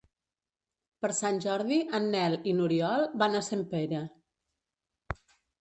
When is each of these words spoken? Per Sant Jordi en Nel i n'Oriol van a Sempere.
Per 1.05 1.11
Sant 1.17 1.37
Jordi 1.43 1.77
en 1.99 2.09
Nel 2.17 2.37
i 2.53 2.55
n'Oriol 2.61 3.07
van 3.23 3.41
a 3.41 3.43
Sempere. 3.51 4.01